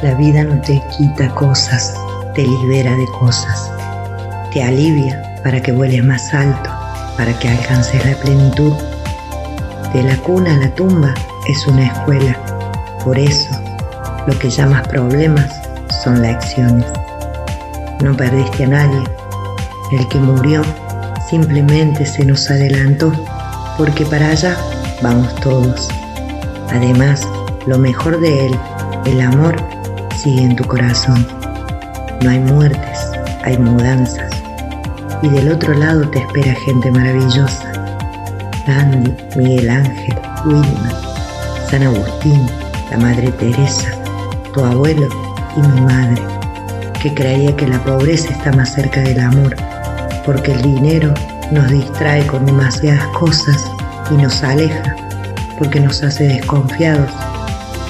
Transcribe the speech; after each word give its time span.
La 0.00 0.14
vida 0.14 0.44
no 0.44 0.60
te 0.60 0.80
quita 0.96 1.28
cosas, 1.34 1.92
te 2.36 2.42
libera 2.42 2.94
de 2.94 3.04
cosas. 3.18 3.68
Te 4.52 4.62
alivia 4.62 5.20
para 5.42 5.60
que 5.60 5.72
vueles 5.72 6.04
más 6.04 6.32
alto, 6.32 6.70
para 7.16 7.36
que 7.40 7.48
alcances 7.48 8.06
la 8.06 8.14
plenitud. 8.18 8.72
De 9.92 10.04
la 10.04 10.16
cuna 10.18 10.54
a 10.54 10.58
la 10.58 10.74
tumba 10.76 11.12
es 11.48 11.66
una 11.66 11.86
escuela. 11.86 12.38
Por 13.02 13.18
eso, 13.18 13.50
lo 14.28 14.38
que 14.38 14.48
llamas 14.48 14.86
problemas 14.86 15.52
son 16.04 16.22
lecciones. 16.22 16.86
No 18.00 18.16
perdiste 18.16 18.64
a 18.64 18.68
nadie. 18.68 19.02
El 19.90 20.06
que 20.06 20.18
murió 20.18 20.62
simplemente 21.28 22.06
se 22.06 22.24
nos 22.24 22.48
adelantó, 22.48 23.12
porque 23.76 24.06
para 24.06 24.28
allá 24.28 24.56
vamos 25.02 25.34
todos. 25.40 25.88
Además, 26.70 27.26
lo 27.66 27.78
mejor 27.78 28.20
de 28.20 28.46
él, 28.46 28.58
el 29.06 29.20
amor, 29.20 29.56
sigue 30.22 30.42
en 30.42 30.56
tu 30.56 30.64
corazón. 30.64 31.26
No 32.22 32.30
hay 32.30 32.40
muertes, 32.40 33.10
hay 33.44 33.56
mudanzas. 33.58 34.30
Y 35.22 35.28
del 35.28 35.52
otro 35.52 35.74
lado 35.74 36.08
te 36.08 36.18
espera 36.18 36.54
gente 36.66 36.90
maravillosa. 36.90 37.72
Gandhi, 38.66 39.14
Miguel 39.36 39.70
Ángel, 39.70 40.18
Wilma, 40.44 40.90
San 41.70 41.82
Agustín, 41.84 42.46
la 42.90 42.98
Madre 42.98 43.30
Teresa, 43.32 43.90
tu 44.52 44.64
abuelo 44.64 45.08
y 45.56 45.60
mi 45.60 45.80
madre, 45.82 46.22
que 47.00 47.14
creía 47.14 47.54
que 47.56 47.68
la 47.68 47.82
pobreza 47.84 48.30
está 48.30 48.52
más 48.52 48.74
cerca 48.74 49.00
del 49.00 49.20
amor, 49.20 49.56
porque 50.26 50.52
el 50.52 50.62
dinero 50.62 51.14
nos 51.50 51.68
distrae 51.70 52.26
con 52.26 52.44
demasiadas 52.44 53.06
cosas 53.18 53.70
y 54.10 54.14
nos 54.16 54.42
aleja, 54.42 54.96
porque 55.58 55.80
nos 55.80 56.02
hace 56.02 56.24
desconfiados 56.24 57.10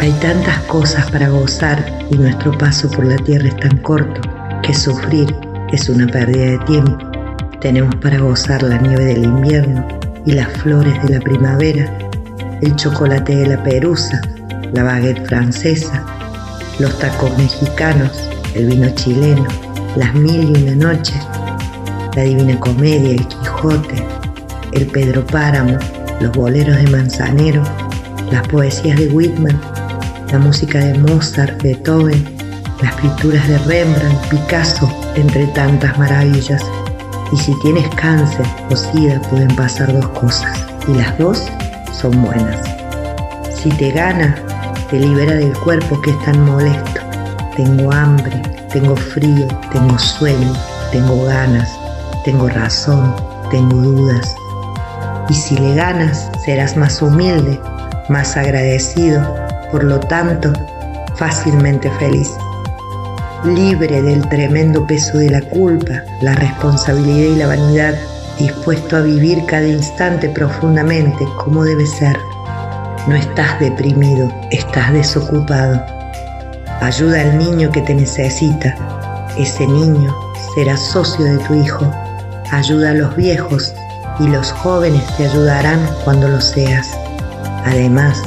hay 0.00 0.12
tantas 0.12 0.58
cosas 0.60 1.10
para 1.10 1.28
gozar 1.28 1.84
y 2.10 2.16
nuestro 2.16 2.56
paso 2.56 2.90
por 2.90 3.04
la 3.04 3.16
tierra 3.16 3.48
es 3.48 3.56
tan 3.56 3.76
corto 3.78 4.22
que 4.62 4.72
sufrir 4.72 5.34
es 5.72 5.90
una 5.90 6.06
pérdida 6.06 6.52
de 6.52 6.58
tiempo. 6.60 6.96
Tenemos 7.60 7.94
para 7.96 8.18
gozar 8.18 8.62
la 8.62 8.78
nieve 8.78 9.04
del 9.04 9.24
invierno 9.24 9.86
y 10.24 10.32
las 10.32 10.48
flores 10.48 10.94
de 11.02 11.16
la 11.16 11.20
primavera, 11.20 11.98
el 12.62 12.74
chocolate 12.76 13.36
de 13.36 13.48
la 13.48 13.62
perusa, 13.62 14.22
la 14.72 14.84
baguette 14.84 15.26
francesa, 15.26 16.02
los 16.78 16.98
tacos 16.98 17.36
mexicanos, 17.36 18.30
el 18.54 18.68
vino 18.68 18.88
chileno, 18.94 19.44
las 19.96 20.14
mil 20.14 20.56
y 20.56 20.62
una 20.62 20.92
noches, 20.92 21.26
la 22.16 22.22
divina 22.22 22.58
comedia, 22.58 23.10
el 23.10 23.28
Quijote, 23.28 24.02
el 24.72 24.86
Pedro 24.86 25.26
Páramo, 25.26 25.76
los 26.20 26.32
boleros 26.32 26.76
de 26.76 26.90
Manzanero, 26.90 27.62
las 28.30 28.48
poesías 28.48 28.98
de 28.98 29.08
Whitman, 29.08 29.60
la 30.32 30.38
música 30.38 30.78
de 30.78 30.96
Mozart, 30.98 31.60
Beethoven, 31.60 32.24
las 32.82 32.94
pinturas 32.96 33.46
de 33.48 33.58
Rembrandt, 33.58 34.28
Picasso, 34.28 34.88
entre 35.16 35.46
tantas 35.48 35.98
maravillas. 35.98 36.62
Y 37.32 37.36
si 37.36 37.52
tienes 37.60 37.88
cáncer 37.96 38.46
o 38.70 38.76
sida 38.76 39.20
pueden 39.22 39.54
pasar 39.56 39.92
dos 39.92 40.08
cosas, 40.10 40.64
y 40.86 40.94
las 40.94 41.18
dos 41.18 41.48
son 41.92 42.22
buenas. 42.22 42.60
Si 43.50 43.70
te 43.70 43.90
gana, 43.90 44.36
te 44.88 45.00
libera 45.00 45.34
del 45.34 45.52
cuerpo 45.58 46.00
que 46.00 46.10
es 46.10 46.24
tan 46.24 46.44
molesto. 46.44 47.00
Tengo 47.56 47.92
hambre, 47.92 48.40
tengo 48.72 48.94
frío, 48.94 49.48
tengo 49.72 49.98
sueño, 49.98 50.52
tengo 50.92 51.24
ganas, 51.24 51.68
tengo 52.24 52.48
razón, 52.48 53.16
tengo 53.50 53.76
dudas. 53.76 54.36
Y 55.28 55.34
si 55.34 55.56
le 55.56 55.74
ganas, 55.74 56.30
serás 56.44 56.76
más 56.76 57.02
humilde, 57.02 57.60
más 58.08 58.36
agradecido 58.36 59.39
por 59.70 59.84
lo 59.84 60.00
tanto, 60.00 60.52
fácilmente 61.16 61.90
feliz, 61.92 62.30
libre 63.44 64.02
del 64.02 64.28
tremendo 64.28 64.86
peso 64.86 65.18
de 65.18 65.30
la 65.30 65.40
culpa, 65.40 66.02
la 66.22 66.34
responsabilidad 66.34 67.34
y 67.34 67.38
la 67.38 67.46
vanidad, 67.46 67.94
dispuesto 68.38 68.96
a 68.96 69.00
vivir 69.00 69.44
cada 69.46 69.66
instante 69.66 70.28
profundamente 70.28 71.24
como 71.36 71.64
debe 71.64 71.86
ser. 71.86 72.16
No 73.06 73.14
estás 73.14 73.58
deprimido, 73.60 74.30
estás 74.50 74.92
desocupado. 74.92 75.82
Ayuda 76.80 77.20
al 77.22 77.38
niño 77.38 77.70
que 77.70 77.80
te 77.82 77.94
necesita. 77.94 78.74
Ese 79.38 79.66
niño 79.66 80.14
será 80.54 80.76
socio 80.76 81.24
de 81.24 81.38
tu 81.38 81.54
hijo. 81.54 81.90
Ayuda 82.50 82.90
a 82.90 82.94
los 82.94 83.16
viejos 83.16 83.74
y 84.18 84.28
los 84.28 84.52
jóvenes 84.52 85.02
te 85.16 85.26
ayudarán 85.26 85.80
cuando 86.04 86.28
lo 86.28 86.40
seas. 86.40 86.88
Además, 87.64 88.22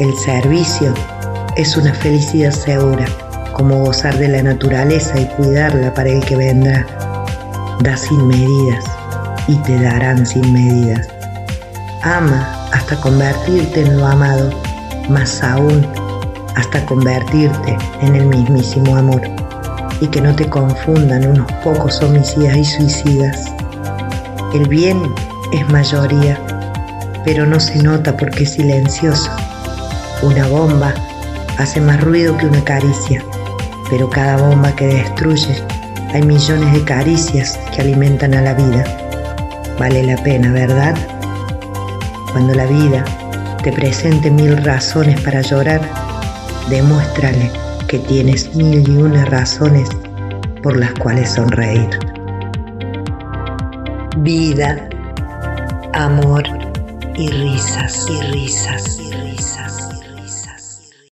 el 0.00 0.12
servicio 0.16 0.92
es 1.56 1.76
una 1.76 1.94
felicidad 1.94 2.50
segura, 2.50 3.06
como 3.52 3.84
gozar 3.84 4.18
de 4.18 4.26
la 4.26 4.42
naturaleza 4.42 5.20
y 5.20 5.26
cuidarla 5.36 5.94
para 5.94 6.10
el 6.10 6.24
que 6.24 6.34
vendrá. 6.34 6.84
Da 7.80 7.96
sin 7.96 8.26
medidas 8.26 8.84
y 9.46 9.54
te 9.58 9.80
darán 9.80 10.26
sin 10.26 10.52
medidas. 10.52 11.06
Ama 12.02 12.68
hasta 12.72 12.96
convertirte 12.96 13.82
en 13.82 13.96
lo 13.96 14.06
amado, 14.06 14.50
más 15.08 15.42
aún 15.44 15.86
hasta 16.56 16.84
convertirte 16.86 17.76
en 18.00 18.16
el 18.16 18.26
mismísimo 18.26 18.96
amor. 18.96 19.22
Y 20.00 20.08
que 20.08 20.20
no 20.20 20.34
te 20.34 20.48
confundan 20.48 21.24
unos 21.24 21.50
pocos 21.62 22.02
homicidas 22.02 22.56
y 22.56 22.64
suicidas. 22.64 23.44
El 24.52 24.68
bien 24.68 25.00
es 25.52 25.68
mayoría, 25.68 26.36
pero 27.24 27.46
no 27.46 27.60
se 27.60 27.80
nota 27.80 28.16
porque 28.16 28.42
es 28.42 28.54
silencioso 28.54 29.30
una 30.24 30.46
bomba 30.46 30.94
hace 31.58 31.80
más 31.80 32.00
ruido 32.00 32.36
que 32.36 32.46
una 32.46 32.64
caricia, 32.64 33.22
pero 33.90 34.08
cada 34.08 34.36
bomba 34.36 34.74
que 34.74 34.86
destruye 34.86 35.62
hay 36.12 36.22
millones 36.22 36.72
de 36.72 36.84
caricias 36.84 37.58
que 37.74 37.82
alimentan 37.82 38.34
a 38.34 38.40
la 38.40 38.54
vida. 38.54 38.84
Vale 39.78 40.04
la 40.04 40.16
pena, 40.22 40.52
¿verdad? 40.52 40.94
Cuando 42.32 42.54
la 42.54 42.66
vida 42.66 43.04
te 43.62 43.72
presente 43.72 44.30
mil 44.30 44.56
razones 44.64 45.20
para 45.20 45.40
llorar, 45.40 45.80
demuéstrale 46.70 47.50
que 47.88 47.98
tienes 47.98 48.54
mil 48.54 48.88
y 48.88 48.96
una 48.96 49.24
razones 49.24 49.88
por 50.62 50.76
las 50.76 50.92
cuales 50.94 51.30
sonreír. 51.30 51.90
Vida, 54.18 54.88
amor 55.92 56.44
y 57.16 57.28
risas 57.28 58.06
y 58.08 58.20
risas 58.32 58.98
y 58.98 59.12
risas. 59.12 59.93